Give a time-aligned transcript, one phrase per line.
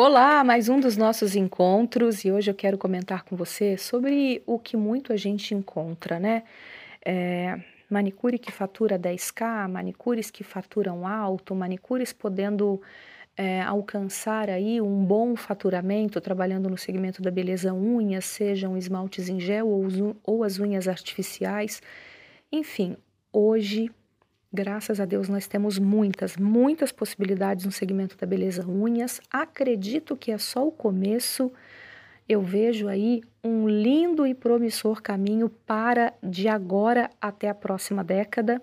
[0.00, 4.56] Olá, mais um dos nossos encontros e hoje eu quero comentar com você sobre o
[4.56, 6.44] que muito a gente encontra, né?
[7.04, 7.60] É,
[7.90, 12.80] manicure que fatura 10k, manicures que faturam alto, manicures podendo
[13.36, 19.40] é, alcançar aí um bom faturamento trabalhando no segmento da beleza unhas, sejam esmaltes em
[19.40, 21.82] gel ou, ou as unhas artificiais.
[22.52, 22.96] Enfim,
[23.32, 23.90] hoje
[24.50, 29.20] Graças a Deus nós temos muitas, muitas possibilidades no segmento da beleza unhas.
[29.30, 31.52] Acredito que é só o começo.
[32.26, 38.62] Eu vejo aí um lindo e promissor caminho para de agora até a próxima década.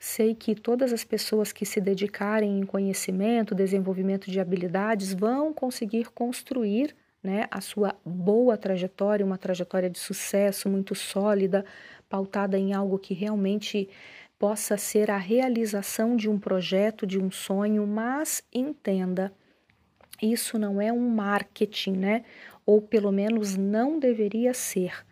[0.00, 6.10] Sei que todas as pessoas que se dedicarem em conhecimento, desenvolvimento de habilidades vão conseguir
[6.10, 11.64] construir né, a sua boa trajetória, uma trajetória de sucesso muito sólida,
[12.08, 13.88] pautada em algo que realmente
[14.38, 19.32] possa ser a realização de um projeto, de um sonho, mas entenda,
[20.22, 22.24] isso não é um marketing, né?
[22.64, 25.04] Ou pelo menos não deveria ser.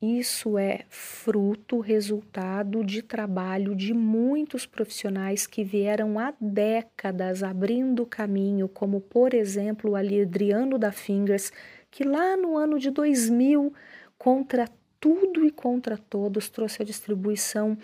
[0.00, 8.68] Isso é fruto, resultado de trabalho de muitos profissionais que vieram há décadas abrindo caminho,
[8.68, 11.52] como por exemplo o Adriano da Fingers,
[11.88, 13.72] que lá no ano de 2000,
[14.18, 17.78] contra tudo e contra todos, trouxe a distribuição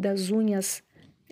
[0.00, 0.82] das unhas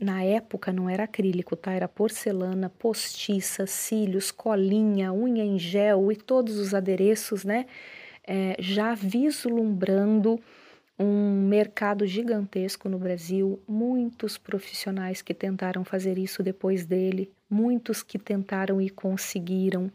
[0.01, 1.73] na época não era acrílico, tá?
[1.73, 7.67] Era porcelana, postiça, cílios, colinha, unha em gel e todos os adereços, né?
[8.25, 10.39] É, já vislumbrando
[10.99, 18.19] um mercado gigantesco no Brasil, muitos profissionais que tentaram fazer isso depois dele, muitos que
[18.19, 19.91] tentaram e conseguiram,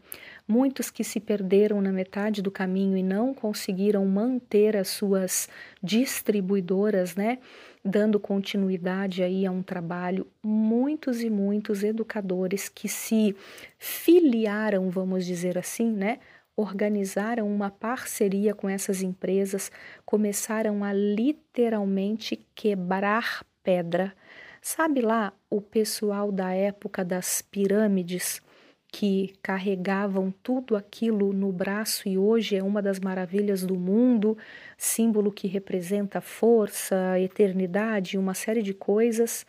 [0.48, 5.46] muitos que se perderam na metade do caminho e não conseguiram manter as suas
[5.82, 7.38] distribuidoras, né?
[7.84, 13.36] Dando continuidade aí a um trabalho, muitos e muitos educadores que se
[13.78, 16.18] filiaram, vamos dizer assim, né?
[16.56, 19.70] Organizaram uma parceria com essas empresas,
[20.04, 24.14] começaram a literalmente quebrar pedra.
[24.60, 28.40] Sabe lá o pessoal da época das pirâmides
[28.88, 34.38] que carregavam tudo aquilo no braço e hoje é uma das maravilhas do mundo,
[34.78, 39.44] símbolo que representa força, eternidade, uma série de coisas.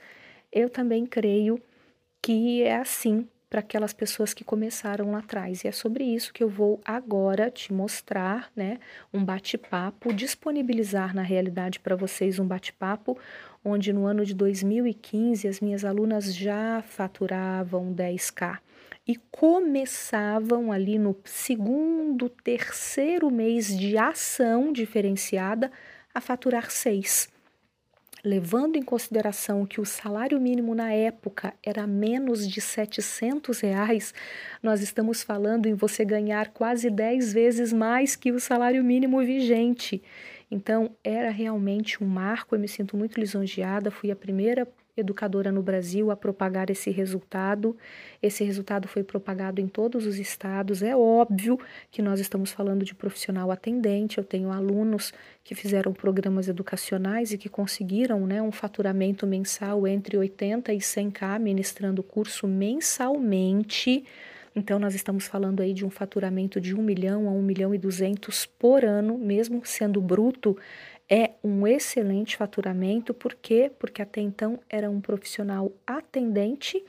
[0.52, 1.62] Eu também creio
[2.24, 5.64] que é assim para aquelas pessoas que começaram lá atrás.
[5.64, 8.80] E é sobre isso que eu vou agora te mostrar, né?
[9.14, 13.18] Um bate-papo, disponibilizar na realidade para vocês um bate-papo
[13.64, 18.60] onde no ano de 2015 as minhas alunas já faturavam 10k
[19.08, 25.72] e começavam ali no segundo, terceiro mês de ação diferenciada
[26.14, 27.34] a faturar 6
[28.26, 34.14] levando em consideração que o salário mínimo na época era menos de 700 reais,
[34.64, 40.02] nós estamos falando em você ganhar quase 10 vezes mais que o salário mínimo vigente.
[40.50, 44.68] Então, era realmente um marco, eu me sinto muito lisonjeada, fui a primeira
[44.98, 47.76] educadora no Brasil a propagar esse resultado.
[48.22, 50.82] Esse resultado foi propagado em todos os estados.
[50.82, 51.60] É óbvio
[51.92, 54.18] que nós estamos falando de profissional atendente.
[54.18, 55.14] Eu tenho alunos
[55.44, 61.40] que fizeram programas educacionais e que conseguiram né, um faturamento mensal entre 80 e 100k,
[61.40, 64.06] ministrando curso mensalmente.
[64.56, 67.78] Então, nós estamos falando aí de um faturamento de 1 milhão a 1 milhão e
[67.78, 70.58] 200 por ano, mesmo sendo bruto
[71.10, 73.72] é um excelente faturamento, por quê?
[73.78, 76.84] Porque até então era um profissional atendente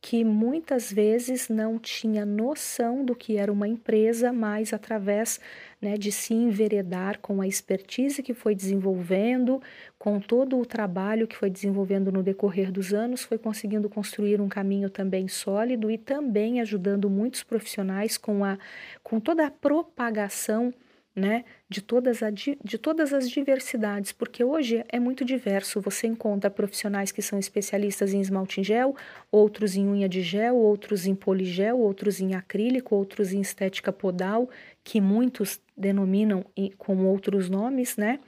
[0.00, 5.40] que muitas vezes não tinha noção do que era uma empresa, mas através
[5.84, 9.60] né, de se enveredar com a expertise que foi desenvolvendo,
[9.98, 14.48] com todo o trabalho que foi desenvolvendo no decorrer dos anos, foi conseguindo construir um
[14.48, 18.56] caminho também sólido e também ajudando muitos profissionais com, a,
[19.02, 20.72] com toda a propagação
[21.14, 25.80] né, de todas, a, de todas as diversidades, porque hoje é muito diverso.
[25.80, 28.96] Você encontra profissionais que são especialistas em esmalte em gel,
[29.30, 34.50] outros em unha de gel, outros em poligel, outros em acrílico, outros em estética podal,
[34.82, 36.44] que muitos denominam
[36.76, 38.18] com outros nomes, né?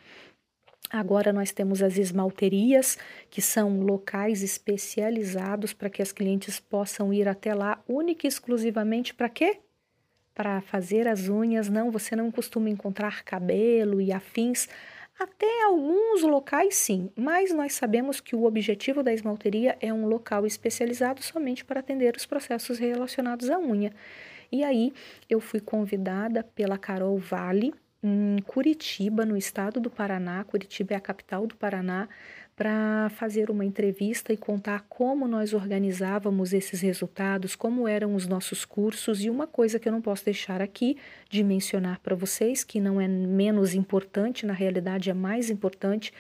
[0.89, 2.97] Agora nós temos as esmalterias,
[3.29, 9.13] que são locais especializados para que as clientes possam ir até lá única e exclusivamente
[9.13, 9.59] para quê?
[10.37, 14.69] Para fazer as unhas, não, você não costuma encontrar cabelo e afins.
[15.19, 20.47] Até alguns locais sim, mas nós sabemos que o objetivo da esmalteria é um local
[20.47, 23.91] especializado somente para atender os processos relacionados à unha.
[24.53, 24.93] E aí
[25.29, 27.73] eu fui convidada pela Carol Vale,
[28.03, 30.45] em Curitiba, no estado do Paraná.
[30.45, 32.11] Curitiba é a capital do Paraná,
[32.57, 38.65] para fazer uma entrevista e contar como nós organizávamos esses resultados, como eram os nossos
[38.65, 39.23] cursos.
[39.23, 40.97] E uma coisa que eu não posso deixar aqui
[41.29, 46.15] de mencionar para vocês, que não é menos importante, na realidade é mais importante,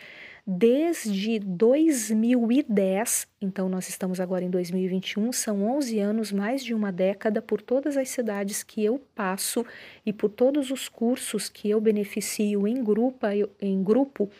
[0.46, 7.40] desde 2010, então nós estamos agora em 2021, são 11 anos, mais de uma década,
[7.40, 9.64] por todas as cidades que eu passo
[10.04, 13.26] e por todos os cursos que eu beneficio em grupo,
[13.60, 14.30] em grupo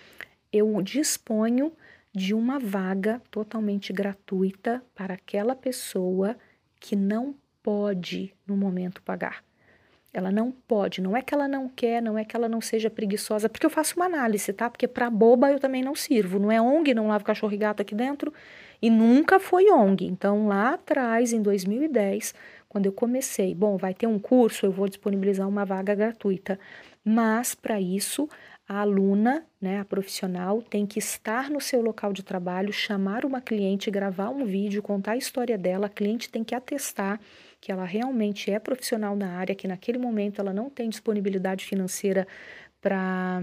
[0.53, 1.73] eu disponho
[2.17, 6.35] de uma vaga totalmente gratuita para aquela pessoa
[6.81, 9.45] que não pode no momento pagar.
[10.15, 12.89] Ela não pode, não é que ela não quer, não é que ela não seja
[12.89, 14.71] preguiçosa, porque eu faço uma análise, tá?
[14.71, 17.83] Porque para boba eu também não sirvo, não é ONG, não lavo cachorro e gato
[17.83, 18.33] aqui dentro,
[18.81, 20.07] e nunca foi ONG.
[20.07, 22.35] Então lá atrás, em 2010,
[22.67, 26.59] quando eu comecei, bom, vai ter um curso, eu vou disponibilizar uma vaga gratuita,
[27.05, 28.27] mas para isso
[28.69, 33.41] a aluna, né, a profissional, tem que estar no seu local de trabalho, chamar uma
[33.41, 35.87] cliente, gravar um vídeo, contar a história dela.
[35.87, 37.21] A cliente tem que atestar
[37.61, 42.27] que ela realmente é profissional na área, que naquele momento ela não tem disponibilidade financeira
[42.81, 43.43] para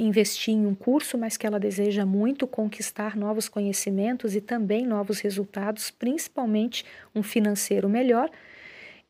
[0.00, 5.20] investir em um curso, mas que ela deseja muito conquistar novos conhecimentos e também novos
[5.20, 6.84] resultados, principalmente
[7.14, 8.30] um financeiro melhor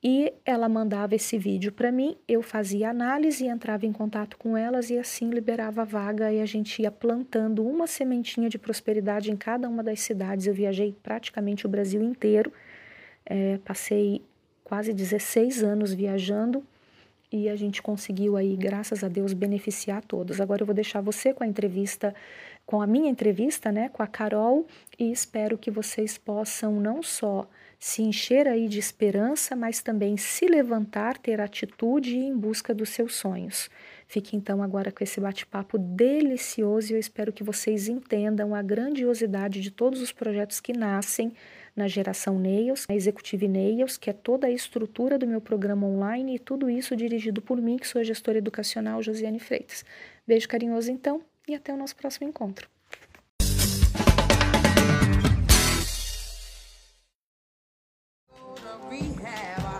[0.02, 4.90] e ela mandava esse vídeo para mim, eu fazia análise, entrava em contato com elas
[4.90, 9.36] e assim liberava a vaga e a gente ia plantando uma sementinha de prosperidade em
[9.36, 10.46] cada uma das cidades.
[10.46, 12.52] Eu viajei praticamente o Brasil inteiro,
[13.26, 14.22] é, passei
[14.62, 16.64] quase 16 anos viajando
[17.30, 20.40] e a gente conseguiu aí, graças a Deus, beneficiar todos.
[20.40, 22.14] Agora eu vou deixar você com a entrevista,
[22.64, 24.66] com a minha entrevista, né, com a Carol,
[24.98, 27.46] e espero que vocês possam não só
[27.78, 32.74] se encher aí de esperança, mas também se levantar, ter atitude e ir em busca
[32.74, 33.70] dos seus sonhos.
[34.06, 39.60] Fique então agora com esse bate-papo delicioso e eu espero que vocês entendam a grandiosidade
[39.60, 41.32] de todos os projetos que nascem
[41.76, 46.34] na geração Nails, a Executive Nails, que é toda a estrutura do meu programa online
[46.34, 49.84] e tudo isso dirigido por mim, que sou a gestora educacional Josiane Freitas.
[50.26, 52.68] Beijo carinhoso então e até o nosso próximo encontro.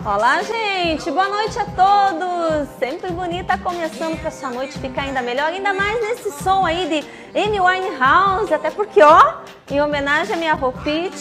[0.05, 1.11] Olá, gente!
[1.11, 2.69] Boa noite a todos!
[2.79, 7.37] Sempre bonita começando para sua noite ficar ainda melhor, ainda mais nesse som aí de
[7.37, 11.11] Amy Winehouse, até porque, ó, em homenagem à minha roupinha,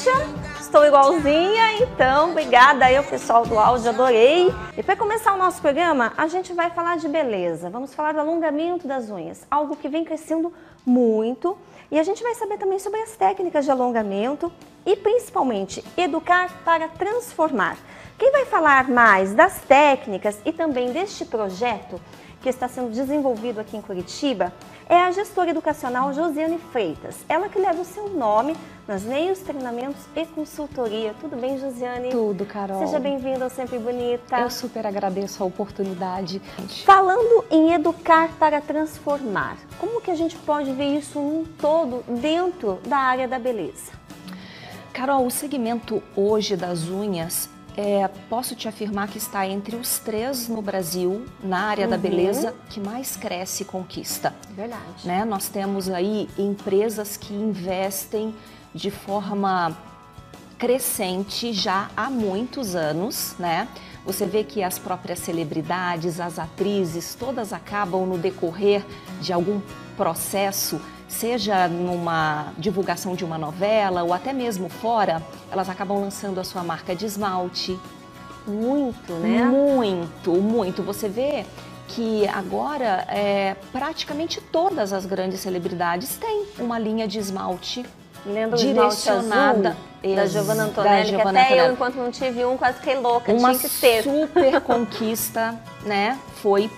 [0.61, 4.55] estou igualzinha, então obrigada aí ao pessoal do áudio, adorei.
[4.77, 8.21] E para começar o nosso programa, a gente vai falar de beleza, vamos falar do
[8.21, 10.53] alongamento das unhas, algo que vem crescendo
[10.87, 11.59] muito
[11.91, 14.53] e a gente vai saber também sobre as técnicas de alongamento
[14.89, 17.77] e principalmente educar para transformar.
[18.17, 22.01] Quem vai falar mais das técnicas e também deste projeto
[22.41, 24.51] que está sendo desenvolvido aqui em Curitiba
[24.89, 27.19] é a gestora educacional Josiane Freitas.
[27.29, 28.57] Ela que leva o seu nome
[28.87, 31.15] nas meios, treinamentos e consultoria.
[31.21, 32.09] Tudo bem, Josiane?
[32.09, 32.79] Tudo, Carol.
[32.79, 34.39] Seja bem-vinda ao Sempre Bonita.
[34.39, 36.41] Eu super agradeço a oportunidade.
[36.87, 42.79] Falando em educar para transformar, como que a gente pode ver isso num todo dentro
[42.87, 43.99] da área da beleza?
[44.99, 50.49] Carol, o segmento hoje das unhas é, posso te afirmar que está entre os três
[50.49, 51.91] no Brasil, na área uhum.
[51.93, 54.35] da beleza, que mais cresce e conquista.
[54.57, 54.83] Verdade.
[55.05, 55.25] Né?
[55.25, 58.35] Nós temos aí empresas que investem
[58.75, 59.79] de forma
[60.59, 63.69] crescente já há muitos anos, né?
[64.05, 68.85] Você vê que as próprias celebridades, as atrizes, todas acabam no decorrer
[69.21, 69.61] de algum
[69.97, 70.81] processo
[71.19, 75.21] seja numa divulgação de uma novela ou até mesmo fora,
[75.51, 77.79] elas acabam lançando a sua marca de esmalte.
[78.47, 79.45] Muito, né?
[79.45, 80.83] Muito, muito.
[80.85, 81.45] Você vê
[81.89, 87.85] que agora é, praticamente todas as grandes celebridades têm uma linha de esmalte
[88.25, 91.59] Lembra direcionada azul, da Giovanna Antonelli, da até Antonelli.
[91.59, 94.03] eu, enquanto não tive um, quase fiquei louca, uma tinha que ter.
[94.03, 96.19] super conquista, né?
[96.43, 96.71] Foi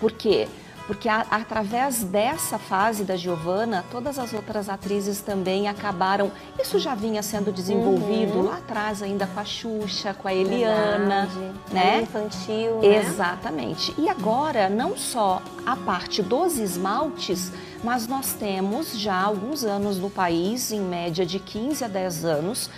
[0.00, 0.48] porque
[0.90, 6.32] porque a, através dessa fase da Giovanna, todas as outras atrizes também acabaram.
[6.60, 8.46] Isso já vinha sendo desenvolvido uhum.
[8.46, 11.52] lá atrás, ainda com a Xuxa, com a Eliana, Verdade.
[11.70, 12.02] né?
[12.02, 12.80] infantil.
[12.80, 12.96] Né?
[12.96, 13.94] Exatamente.
[13.96, 17.52] E agora, não só a parte dos esmaltes,
[17.84, 22.68] mas nós temos já alguns anos no país, em média de 15 a 10 anos,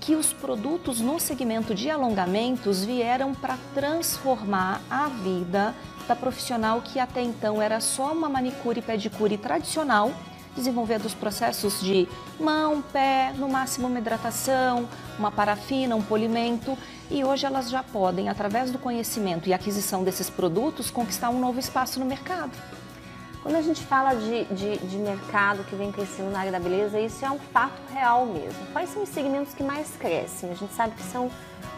[0.00, 5.72] que os produtos no segmento de alongamentos vieram para transformar a vida
[6.10, 10.10] da profissional que até então era só uma manicure e pedicure tradicional,
[10.56, 16.76] desenvolvendo os processos de mão, pé, no máximo uma hidratação, uma parafina, um polimento,
[17.08, 21.60] e hoje elas já podem, através do conhecimento e aquisição desses produtos, conquistar um novo
[21.60, 22.50] espaço no mercado.
[23.42, 27.00] Quando a gente fala de, de, de, mercado que vem crescendo na área da beleza,
[27.00, 28.66] isso é um fato real mesmo.
[28.72, 30.50] Quais são os segmentos que mais crescem?
[30.50, 31.30] A gente sabe que são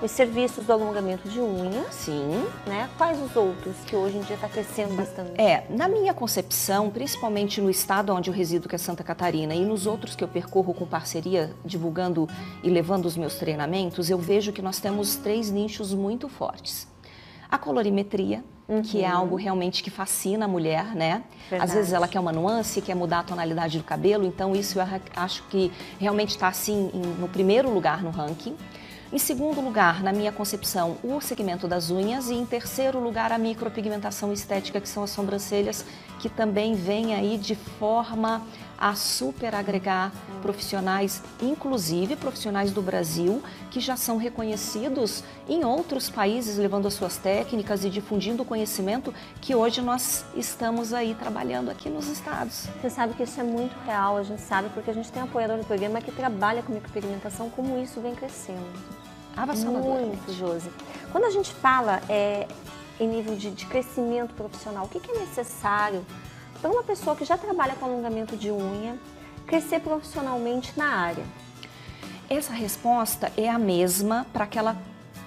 [0.02, 1.84] os serviços do alongamento de unha.
[1.92, 2.44] Sim.
[2.66, 2.90] Né?
[2.98, 5.40] Quais os outros que hoje em dia está crescendo bastante?
[5.40, 9.64] É, na minha concepção, principalmente no estado onde eu resido, que é Santa Catarina, e
[9.64, 12.28] nos outros que eu percorro com parceria, divulgando
[12.64, 16.88] e levando os meus treinamentos, eu vejo que nós temos três nichos muito fortes.
[17.48, 18.82] A colorimetria, uhum.
[18.82, 19.16] que é uhum.
[19.16, 21.22] algo realmente que fascina a mulher, né?
[21.50, 21.70] Verdade.
[21.70, 24.84] Às vezes ela quer uma nuance, quer mudar a tonalidade do cabelo, então isso eu
[25.16, 28.56] acho que realmente está assim no primeiro lugar no ranking.
[29.12, 33.36] Em segundo lugar, na minha concepção, o segmento das unhas e em terceiro lugar, a
[33.36, 35.84] micropigmentação estética, que são as sobrancelhas,
[36.18, 38.40] que também vem aí de forma
[38.82, 40.10] a super agregar
[40.42, 47.16] profissionais, inclusive profissionais do Brasil, que já são reconhecidos em outros países, levando as suas
[47.16, 52.66] técnicas e difundindo o conhecimento que hoje nós estamos aí trabalhando aqui nos estados.
[52.80, 55.58] Você sabe que isso é muito real, a gente sabe, porque a gente tem apoiador
[55.58, 58.66] do programa que trabalha com micropigmentação, como isso vem crescendo.
[60.08, 60.72] Muito, Josi.
[61.12, 62.48] Quando a gente fala é,
[62.98, 66.04] em nível de, de crescimento profissional, o que, que é necessário
[66.62, 68.96] para uma pessoa que já trabalha com alongamento de unha
[69.46, 71.24] crescer profissionalmente na área?
[72.30, 74.76] Essa resposta é a mesma para aquela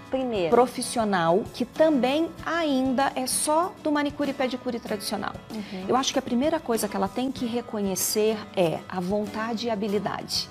[0.10, 0.50] Primeiro.
[0.50, 5.34] profissional que também ainda é só do manicure e pedicure tradicional.
[5.52, 5.86] Uhum.
[5.88, 9.70] Eu acho que a primeira coisa que ela tem que reconhecer é a vontade e
[9.70, 10.48] habilidade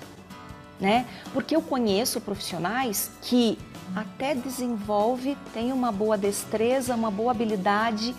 [0.79, 1.05] né?
[1.33, 3.57] Porque eu conheço profissionais que
[3.95, 8.15] até desenvolve, tem uma boa destreza, uma boa habilidade,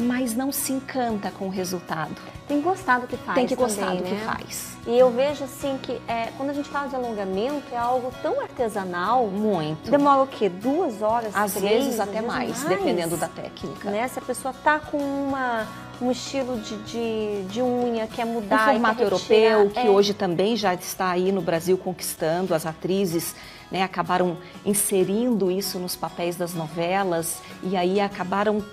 [0.00, 2.16] mas não se encanta com o resultado.
[2.48, 3.34] Tem gostado do que faz.
[3.34, 4.16] Tem que gostar também, do né?
[4.16, 4.76] que faz.
[4.86, 8.40] E eu vejo assim que é, quando a gente fala de alongamento é algo tão
[8.40, 9.26] artesanal.
[9.28, 9.90] Muito.
[9.90, 10.48] Demora o quê?
[10.48, 11.34] Duas horas?
[11.36, 13.90] Às três, vezes até mais, mais, dependendo da técnica.
[13.90, 14.08] Né?
[14.08, 15.66] Se a pessoa tá com uma
[16.00, 18.70] um estilo de, de, de unha, quer mudar.
[18.70, 19.90] Um formato europeu, que é.
[19.90, 23.34] hoje também já está aí no Brasil conquistando, as atrizes
[23.70, 28.64] né, acabaram inserindo isso nos papéis das novelas e aí acabaram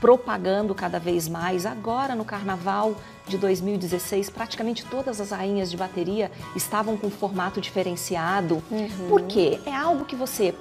[0.00, 1.66] propagando cada vez mais.
[1.66, 8.62] Agora, no carnaval de 2016, praticamente todas as rainhas de bateria estavam com formato diferenciado.
[8.70, 9.08] Uhum.
[9.08, 9.60] Por quê?
[9.66, 10.54] É algo que você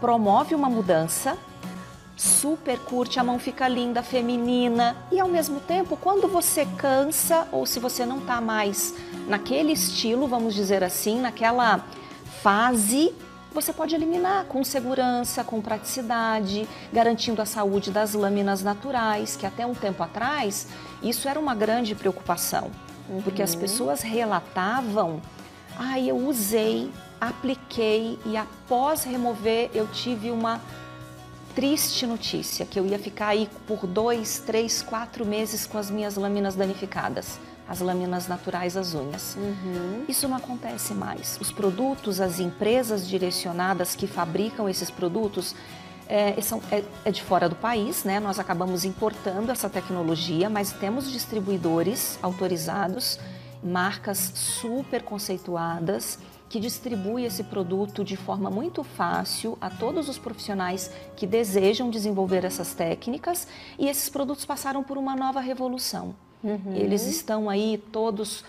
[0.00, 1.38] promove uma mudança
[2.16, 7.66] super curte, a mão fica linda, feminina e ao mesmo tempo, quando você cansa ou
[7.66, 8.94] se você não está mais
[9.26, 11.84] naquele estilo, vamos dizer assim, naquela
[12.42, 13.12] fase,
[13.54, 19.64] você pode eliminar com segurança, com praticidade, garantindo a saúde das lâminas naturais, que até
[19.64, 20.66] um tempo atrás
[21.00, 22.70] isso era uma grande preocupação,
[23.08, 23.22] uhum.
[23.22, 23.60] porque as uhum.
[23.60, 25.22] pessoas relatavam:
[25.78, 30.60] "Ah, eu usei, apliquei e após remover eu tive uma
[31.54, 36.16] triste notícia que eu ia ficar aí por dois, três, quatro meses com as minhas
[36.16, 39.36] lâminas danificadas, as lâminas naturais das unhas.
[39.36, 40.04] Uhum.
[40.08, 41.38] Isso não acontece mais.
[41.40, 45.54] Os produtos, as empresas direcionadas que fabricam esses produtos
[46.06, 48.20] é, são, é, é de fora do país, né?
[48.20, 53.18] Nós acabamos importando essa tecnologia, mas temos distribuidores autorizados,
[53.62, 56.18] marcas super conceituadas
[56.48, 62.44] que distribui esse produto de forma muito fácil a todos os profissionais que desejam desenvolver
[62.44, 66.14] essas técnicas e esses produtos passaram por uma nova revolução.
[66.44, 66.76] Uhum.
[66.76, 68.44] Eles estão aí todos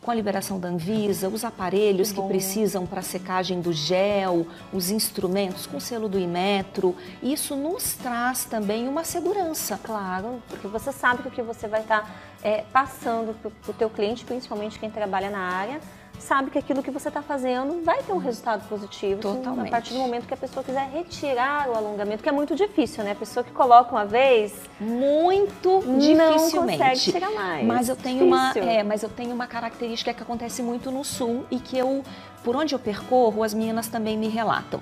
[0.00, 4.90] com a liberação da Anvisa, os aparelhos que, que precisam para secagem do gel, os
[4.90, 6.96] instrumentos com selo do Imetro.
[7.22, 9.78] Isso nos traz também uma segurança.
[9.82, 12.10] Claro, porque você sabe que o que você vai estar tá,
[12.42, 15.80] é, passando para o teu cliente, principalmente quem trabalha na área,
[16.20, 19.20] sabe que aquilo que você está fazendo vai ter um resultado positivo.
[19.20, 19.68] Totalmente.
[19.68, 23.02] A partir do momento que a pessoa quiser retirar o alongamento, que é muito difícil,
[23.02, 23.12] né?
[23.12, 26.16] A pessoa que coloca uma vez, muito dificilmente.
[26.16, 27.66] Não consegue tirar mais.
[27.66, 31.44] Mas eu tenho uma, é, mas eu tenho uma característica que acontece muito no sul
[31.50, 32.02] e que eu,
[32.44, 34.80] por onde eu percorro, as meninas também me relatam.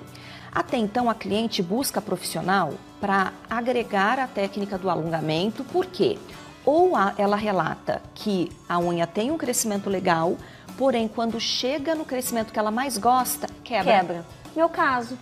[0.51, 6.17] Até então, a cliente busca profissional para agregar a técnica do alongamento, por quê?
[6.65, 10.35] Ou a, ela relata que a unha tem um crescimento legal,
[10.79, 13.99] Porém, quando chega no crescimento que ela mais gosta, quebra.
[13.99, 14.25] Quebra.
[14.55, 15.17] Meu caso.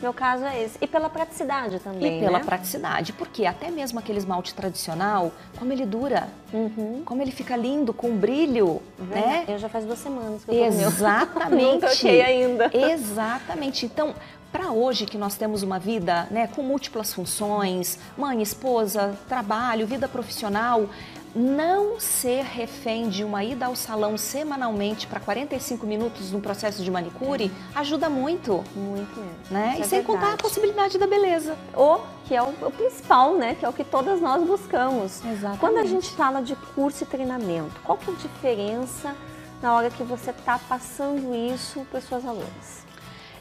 [0.00, 0.78] Meu caso é esse.
[0.80, 2.18] E pela praticidade também.
[2.18, 2.44] E pela né?
[2.44, 7.02] praticidade, porque até mesmo aquele esmalte tradicional, como ele dura, uhum.
[7.04, 9.44] como ele fica lindo, com brilho, né?
[9.48, 11.64] Eu já faz duas semanas que eu Exatamente.
[11.72, 12.70] Não troquei ainda.
[12.72, 13.86] Exatamente.
[13.86, 14.14] Então,
[14.52, 20.06] para hoje que nós temos uma vida né, com múltiplas funções, mãe, esposa, trabalho, vida
[20.06, 20.88] profissional,
[21.34, 26.90] não ser refém de uma ida ao salão semanalmente para 45 minutos no processo de
[26.90, 28.62] manicure ajuda muito.
[28.74, 29.36] Muito mesmo.
[29.50, 29.70] Né?
[29.72, 30.42] Isso e é sem contar a verdade.
[30.42, 31.56] possibilidade da beleza.
[31.74, 33.54] O que é o, o principal, né?
[33.54, 35.24] Que é o que todas nós buscamos.
[35.24, 35.60] Exatamente.
[35.60, 39.16] Quando a gente fala de curso e treinamento, qual que é a diferença
[39.62, 42.82] na hora que você está passando isso para suas alunas?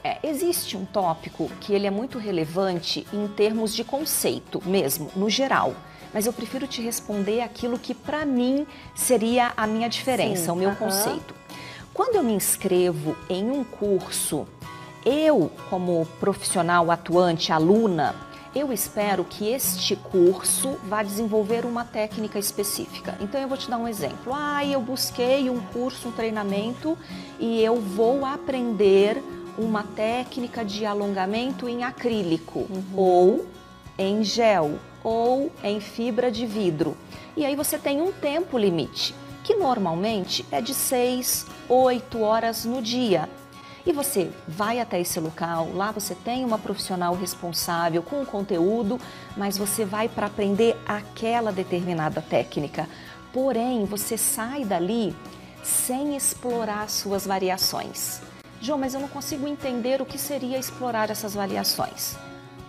[0.03, 5.29] É, existe um tópico que ele é muito relevante em termos de conceito mesmo, no
[5.29, 5.75] geral.
[6.13, 10.55] Mas eu prefiro te responder aquilo que para mim seria a minha diferença, Sim, o
[10.55, 11.33] meu conceito.
[11.93, 14.47] Quando eu me inscrevo em um curso,
[15.05, 18.15] eu, como profissional atuante, aluna,
[18.53, 23.17] eu espero que este curso vá desenvolver uma técnica específica.
[23.21, 24.33] Então eu vou te dar um exemplo.
[24.33, 26.97] Ah, eu busquei um curso, um treinamento
[27.39, 29.23] e eu vou aprender
[29.57, 33.45] uma técnica de alongamento em acrílico ou
[33.97, 36.97] em gel ou em fibra de vidro.
[37.35, 42.81] E aí você tem um tempo limite, que normalmente é de 6, 8 horas no
[42.81, 43.29] dia.
[43.85, 48.99] E você vai até esse local, lá você tem uma profissional responsável com o conteúdo,
[49.35, 52.87] mas você vai para aprender aquela determinada técnica.
[53.33, 55.15] Porém, você sai dali
[55.63, 58.21] sem explorar suas variações.
[58.59, 62.15] João, mas eu não consigo entender o que seria explorar essas variações.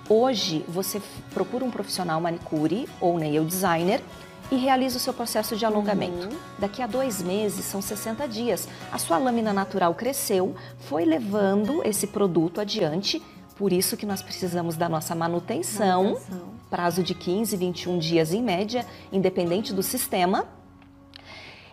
[0.09, 1.01] Hoje, você
[1.33, 4.03] procura um profissional manicure ou nail designer
[4.51, 6.29] e realiza o seu processo de alongamento.
[6.59, 8.69] Daqui a dois meses, são 60 dias.
[8.91, 13.23] A sua lâmina natural cresceu, foi levando esse produto adiante,
[13.57, 16.41] por isso que nós precisamos da nossa manutenção, Manutenção.
[16.69, 20.47] prazo de 15, 21 dias em média, independente do sistema.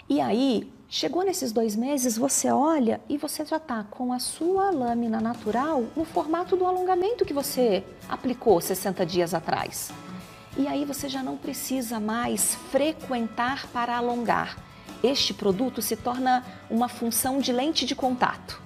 [0.07, 4.72] E aí, chegou nesses dois meses, você olha e você já está com a sua
[4.72, 9.91] lâmina natural no formato do alongamento que você aplicou 60 dias atrás.
[10.58, 14.58] E aí você já não precisa mais frequentar para alongar.
[15.03, 18.60] Este produto se torna uma função de lente de contato,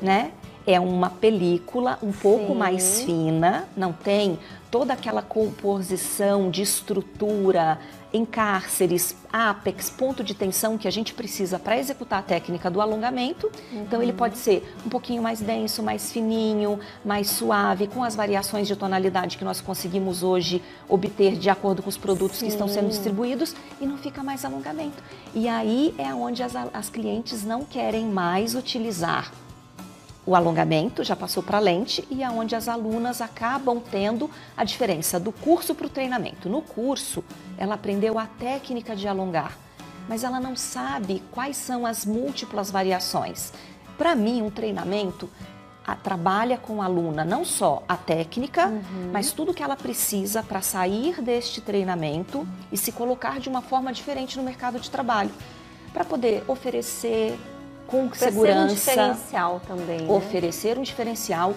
[0.00, 0.32] né?
[0.66, 2.58] É uma película um pouco Sim.
[2.58, 4.38] mais fina, não tem
[4.70, 7.78] toda aquela composição de estrutura,
[8.12, 13.50] encárceres, ápex, ponto de tensão que a gente precisa para executar a técnica do alongamento.
[13.72, 18.68] Então ele pode ser um pouquinho mais denso, mais fininho, mais suave, com as variações
[18.68, 22.84] de tonalidade que nós conseguimos hoje obter de acordo com os produtos que estão sendo
[22.84, 22.90] Sim.
[22.90, 25.02] distribuídos e não fica mais alongamento.
[25.34, 29.32] E aí é onde as, as clientes não querem mais utilizar
[30.26, 34.64] o alongamento, já passou para a lente, e é onde as alunas acabam tendo a
[34.64, 36.48] diferença do curso para o treinamento.
[36.48, 37.24] No curso,
[37.56, 39.56] ela aprendeu a técnica de alongar,
[40.08, 43.52] mas ela não sabe quais são as múltiplas variações.
[43.96, 45.28] Para mim, um treinamento
[45.86, 48.70] a- trabalha com a aluna não só a técnica,
[49.12, 53.92] mas tudo que ela precisa para sair deste treinamento e se colocar de uma forma
[53.92, 55.30] diferente no mercado de trabalho,
[55.92, 57.38] para poder oferecer
[57.90, 60.02] com Pra ser um segurança diferencial também.
[60.02, 60.12] né?
[60.12, 61.54] oferecer um diferencial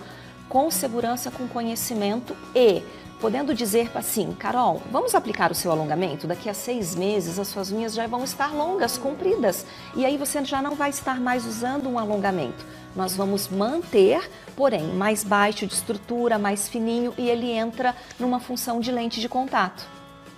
[0.49, 2.83] com segurança, com conhecimento e
[3.19, 6.27] podendo dizer assim, Carol, vamos aplicar o seu alongamento?
[6.27, 9.65] Daqui a seis meses as suas unhas já vão estar longas, compridas,
[9.95, 12.65] e aí você já não vai estar mais usando um alongamento.
[12.93, 18.79] Nós vamos manter, porém, mais baixo de estrutura, mais fininho, e ele entra numa função
[18.79, 19.87] de lente de contato.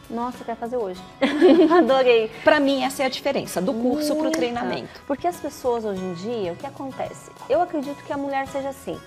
[0.10, 1.02] Nossa, quero fazer hoje.
[1.72, 2.30] Adorei.
[2.44, 5.02] Para mim, essa é a diferença do curso para o treinamento.
[5.08, 7.32] Porque as pessoas hoje em dia, o que acontece?
[7.50, 9.00] Eu acredito que a mulher seja assim.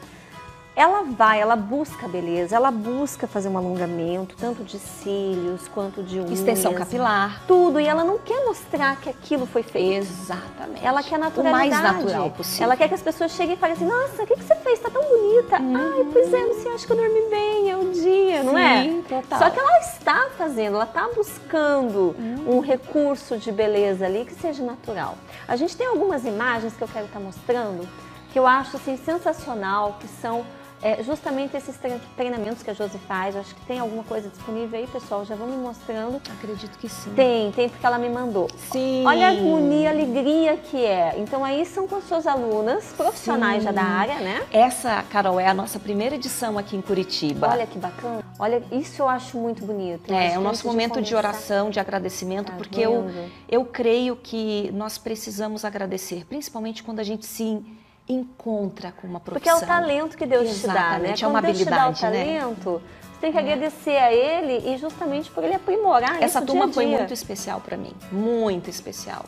[0.79, 6.21] Ela vai, ela busca beleza, ela busca fazer um alongamento, tanto de cílios quanto de
[6.21, 6.39] unhas.
[6.39, 7.43] Extensão capilar.
[7.49, 7.81] Tudo.
[7.81, 10.07] E ela não quer mostrar que aquilo foi feito.
[10.07, 10.87] Exatamente.
[10.87, 11.71] Ela quer O naturalidade.
[11.71, 12.65] mais natural possível.
[12.67, 14.79] Ela quer que as pessoas cheguem e falem assim, nossa, o que, que você fez?
[14.79, 15.57] Tá tão bonita.
[15.57, 18.85] Ai, pois é, você acha que eu dormi bem, é o dia, não é?
[18.85, 19.39] Sim, total.
[19.41, 22.15] Só que ela está fazendo, ela está buscando
[22.47, 25.17] um recurso de beleza ali que seja natural.
[25.49, 27.89] A gente tem algumas imagens que eu quero estar mostrando
[28.33, 30.45] que eu acho assim sensacional, que são
[30.83, 33.35] é, justamente esses tre- treinamentos que a Josi faz.
[33.37, 35.25] Acho que tem alguma coisa disponível aí, pessoal.
[35.25, 36.21] Já vão me mostrando.
[36.31, 37.11] Acredito que sim.
[37.15, 38.49] Tem, tem porque ela me mandou.
[38.71, 39.05] Sim.
[39.07, 41.15] Olha a harmonia, a alegria que é.
[41.19, 43.65] Então aí são com as suas alunas, profissionais Sim.
[43.67, 44.47] já da área, né?
[44.53, 47.49] Essa, Carol, é a nossa primeira edição aqui em Curitiba.
[47.51, 48.23] Olha que bacana.
[48.39, 50.05] Olha, isso eu acho muito bonito.
[50.05, 53.11] Acho é, é o nosso de momento de começar- oração, de agradecimento, Tá porque eu,
[53.49, 57.61] eu creio que nós precisamos agradecer, principalmente quando a gente se
[58.09, 59.77] encontra com uma Porque é profissão.
[59.77, 60.81] o talento que Deus te dá, né?
[60.81, 62.39] Exatamente, é uma Quando Deus te dá o habilidade, né?
[62.41, 66.75] talento, você tem que agradecer a Ele e justamente por Ele aprimorar Essa turma dia
[66.75, 69.25] foi muito especial para mim, muito especial.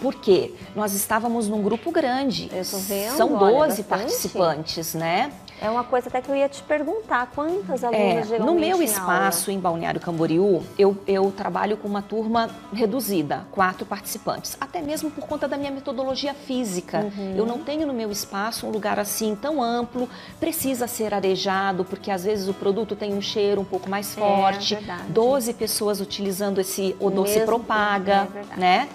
[0.00, 3.88] Porque nós estávamos num grupo grande, Eu tô vendo, são olha, 12 bastante.
[3.88, 5.32] participantes, né?
[5.60, 9.50] É uma coisa até que eu ia te perguntar, quantas alunas é, No meu espaço
[9.50, 15.26] em Balneário Camboriú, eu, eu trabalho com uma turma reduzida, quatro participantes, até mesmo por
[15.26, 17.00] conta da minha metodologia física.
[17.00, 17.34] Uhum.
[17.36, 22.10] Eu não tenho no meu espaço um lugar assim tão amplo, precisa ser arejado, porque
[22.10, 24.74] às vezes o produto tem um cheiro um pouco mais é, forte.
[24.74, 28.88] É, 12 pessoas utilizando esse odor mesmo, se propaga, é né?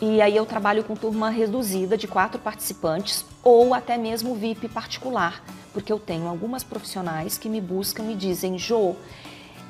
[0.00, 5.42] E aí eu trabalho com turma reduzida de quatro participantes ou até mesmo VIP particular,
[5.72, 8.94] porque eu tenho algumas profissionais que me buscam e dizem, Jo,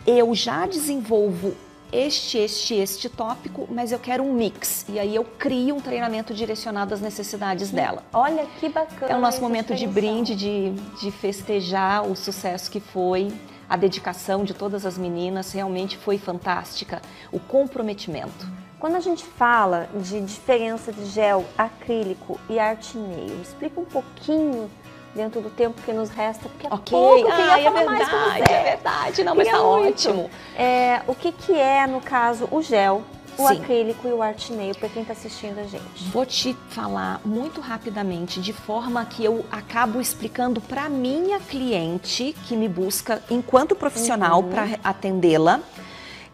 [0.07, 1.55] eu já desenvolvo
[1.91, 4.85] este, este, este tópico, mas eu quero um mix.
[4.89, 8.03] E aí eu crio um treinamento direcionado às necessidades dela.
[8.13, 9.13] Olha que bacana.
[9.13, 13.33] É o nosso momento de brinde, de, de festejar o sucesso que foi.
[13.69, 17.01] A dedicação de todas as meninas realmente foi fantástica.
[17.33, 18.47] O comprometimento.
[18.79, 24.71] Quando a gente fala de diferença de gel acrílico e arte nail, explica um pouquinho
[25.15, 26.97] dentro do tempo que nos resta, porque é okay.
[26.97, 30.31] pouco eu ah, é verdade, é verdade, não, mas tá ótimo.
[30.57, 33.03] É, o que, que é, no caso, o gel,
[33.37, 33.61] o Sim.
[33.61, 36.05] acrílico e o arte nail para quem está assistindo a gente?
[36.13, 42.57] Vou te falar muito rapidamente, de forma que eu acabo explicando para minha cliente que
[42.57, 44.51] me busca enquanto profissional uhum.
[44.51, 45.61] para atendê-la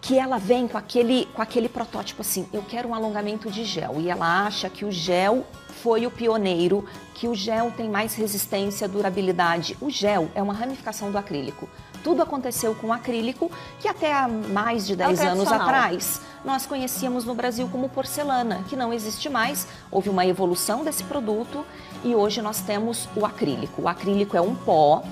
[0.05, 3.95] que ela vem com aquele, com aquele protótipo assim, eu quero um alongamento de gel.
[3.99, 5.47] E ela acha que o gel
[5.83, 9.79] foi o pioneiro, que o gel tem mais resistência, durabilidade.
[9.81, 11.71] O gel é uma ramificação do acrílico.
[12.03, 16.67] Tudo aconteceu com o acrílico, que até há mais de 10 é anos atrás nós
[16.67, 19.67] conhecíamos no Brasil como porcelana, que não existe mais.
[19.91, 21.65] Houve uma evolução desse produto
[22.05, 23.81] e hoje nós temos o acrílico.
[23.81, 25.03] O acrílico é um pó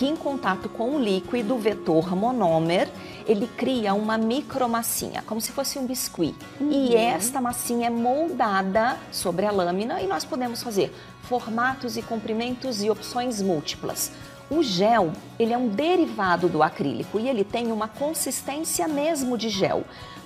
[0.00, 2.88] que em contato com o líquido vetor monômer,
[3.26, 6.34] ele cria uma micromassinha, como se fosse um biscuit.
[6.58, 6.70] Uhum.
[6.72, 10.90] E esta massinha é moldada sobre a lâmina e nós podemos fazer
[11.24, 14.10] formatos e comprimentos e opções múltiplas.
[14.50, 19.50] O gel, ele é um derivado do acrílico e ele tem uma consistência mesmo de
[19.50, 19.84] gel.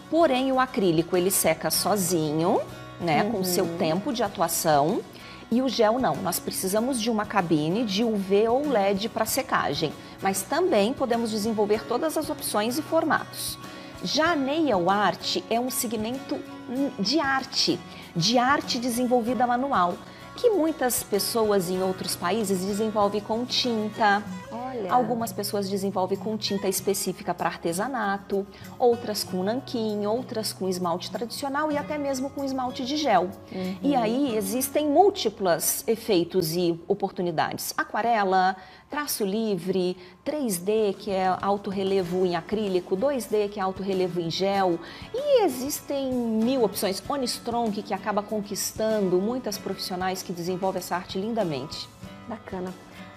[0.09, 2.61] Porém, o acrílico ele seca sozinho,
[3.01, 3.33] né, uhum.
[3.33, 5.01] com seu tempo de atuação
[5.51, 9.93] e o gel não, nós precisamos de uma cabine de UV ou LED para secagem,
[10.23, 13.59] mas também podemos desenvolver todas as opções e formatos.
[14.03, 16.39] Já a nail art é um segmento
[16.99, 17.79] de arte,
[18.15, 19.95] de arte desenvolvida manual
[20.37, 24.23] que muitas pessoas em outros países desenvolvem com tinta.
[24.81, 24.93] Olha.
[24.93, 28.47] Algumas pessoas desenvolvem com tinta específica para artesanato,
[28.79, 33.31] outras com nanquim, outras com esmalte tradicional e até mesmo com esmalte de gel.
[33.53, 33.77] Uhum.
[33.83, 37.73] E aí existem múltiplos efeitos e oportunidades.
[37.77, 38.57] Aquarela,
[38.91, 44.31] traço livre, 3D, que é alto relevo em acrílico, 2D, que é alto relevo em
[44.31, 44.79] gel.
[45.15, 47.03] E existem mil opções.
[47.09, 51.89] Onistrong, que acaba conquistando muitas profissionais que desenvolvem essa arte lindamente.
[52.29, 52.73] Bacana.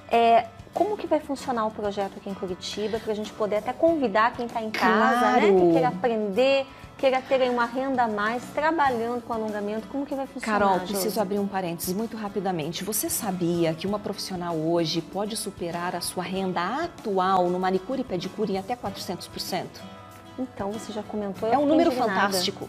[0.10, 3.74] É, como que vai funcionar o projeto aqui em Curitiba, para a gente poder até
[3.74, 5.54] convidar quem está em casa, claro.
[5.54, 6.66] né, que quer aprender
[6.98, 10.60] queira ter uma renda a mais trabalhando com alongamento, como que vai funcionar?
[10.60, 12.84] Carol, preciso abrir um parênteses muito rapidamente.
[12.84, 18.04] Você sabia que uma profissional hoje pode superar a sua renda atual no manicure e
[18.04, 19.66] pedicure em até 400%?
[20.40, 21.52] Então, você já comentou.
[21.52, 22.68] É um número fantástico.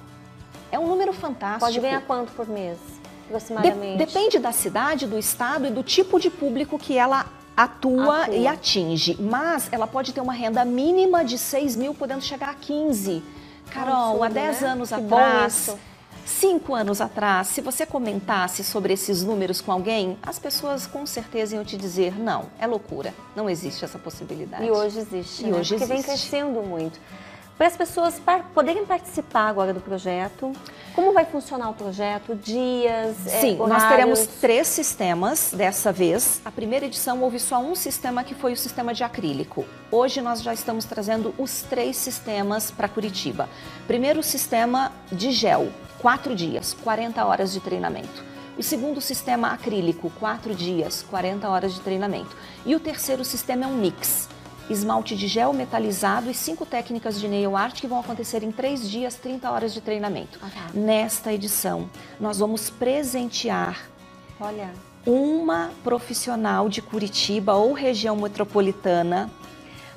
[0.71, 1.65] É um número fantástico.
[1.65, 2.79] Pode ganhar quanto por mês,
[3.27, 3.99] aproximadamente?
[3.99, 7.27] De depende da cidade, do estado e do tipo de público que ela
[7.63, 9.17] atua, atua, e atinge.
[9.21, 13.23] Mas ela pode ter uma renda mínima de 6 mil, podendo chegar a 15
[13.71, 14.69] Carol, há 10 né?
[14.69, 15.77] anos que atrás,
[16.25, 21.57] cinco anos atrás, se você comentasse sobre esses números com alguém, as pessoas com certeza
[21.57, 24.65] iam te dizer: não, é loucura, não existe essa possibilidade.
[24.65, 25.45] E hoje existe.
[25.45, 25.59] E né?
[25.59, 25.89] hoje Porque existe.
[25.89, 26.99] vem crescendo muito
[27.57, 28.23] para as pessoas
[28.55, 30.53] poderem participar agora do projeto.
[30.99, 32.35] Como vai funcionar o projeto?
[32.35, 33.25] Dias?
[33.25, 36.41] É, Sim, é, nós teremos três sistemas dessa vez.
[36.45, 39.65] A primeira edição houve só um sistema que foi o sistema de acrílico.
[39.93, 43.49] Hoje nós já estamos trazendo os três sistemas para Curitiba.
[43.87, 45.69] Primeiro sistema de gel,
[46.01, 48.25] quatro dias, 40 horas de treinamento.
[48.59, 52.37] O segundo sistema acrílico, quatro dias, 40 horas de treinamento.
[52.67, 54.29] E o terceiro sistema é um mix
[54.71, 58.89] esmalte de gel metalizado e cinco técnicas de nail art que vão acontecer em três
[58.89, 60.39] dias, 30 horas de treinamento.
[60.43, 60.71] Ah, tá.
[60.75, 61.89] Nesta edição,
[62.21, 63.89] nós vamos presentear
[64.41, 64.71] Olha.
[65.07, 69.31] uma profissional de Curitiba ou região metropolitana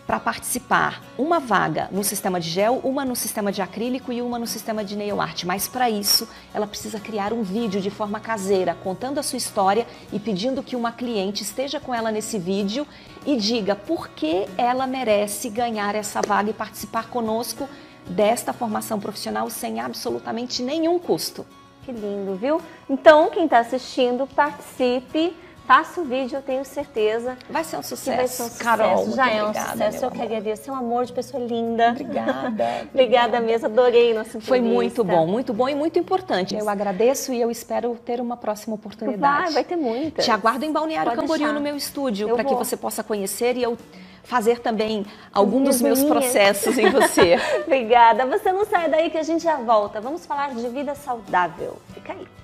[0.05, 4.37] para participar uma vaga no sistema de gel, uma no sistema de acrílico e uma
[4.37, 5.43] no sistema de nail art.
[5.43, 9.87] Mas para isso, ela precisa criar um vídeo de forma caseira, contando a sua história
[10.11, 12.85] e pedindo que uma cliente esteja com ela nesse vídeo
[13.25, 17.69] e diga por que ela merece ganhar essa vaga e participar conosco
[18.07, 21.45] desta formação profissional sem absolutamente nenhum custo.
[21.83, 22.61] Que lindo, viu?
[22.89, 25.33] Então, quem está assistindo, participe
[25.71, 27.37] postasse o vídeo, eu tenho certeza.
[27.49, 28.17] Vai ser um sucesso.
[28.17, 28.63] vai ser um sucesso.
[28.63, 30.05] Carol, já é um obrigada, sucesso.
[30.05, 30.63] Eu que agradeço.
[30.63, 31.91] Você é um amor de pessoa linda.
[31.91, 32.87] Obrigada.
[32.93, 34.49] obrigada mesmo, adorei nossa entrevista.
[34.49, 36.55] Foi muito bom, muito bom e muito importante.
[36.55, 39.43] Eu agradeço e eu espero ter uma próxima oportunidade.
[39.43, 40.21] Vai, vai ter muita.
[40.21, 41.53] Te aguardo em Balneário Pode Camboriú deixar.
[41.53, 43.77] no meu estúdio para que você possa conhecer e eu
[44.23, 47.37] fazer também algum dos meus processos em você.
[47.65, 48.25] Obrigada.
[48.25, 50.01] Você não sai daí que a gente já volta.
[50.01, 51.77] Vamos falar de vida saudável.
[51.93, 52.40] Fica aí.